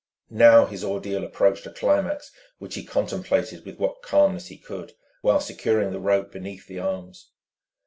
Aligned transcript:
Now 0.31 0.65
his 0.65 0.83
ordeal 0.83 1.23
approached 1.23 1.67
a 1.67 1.71
climax 1.71 2.31
which 2.57 2.73
he 2.73 2.83
contemplated 2.83 3.67
with 3.67 3.77
what 3.77 4.01
calmness 4.01 4.47
he 4.47 4.57
could 4.57 4.93
while 5.21 5.39
securing 5.39 5.91
the 5.91 5.99
rope 5.99 6.31
beneath 6.31 6.65
the 6.65 6.79
arms. 6.79 7.29